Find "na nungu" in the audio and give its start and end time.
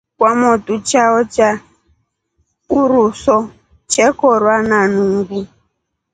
4.69-5.39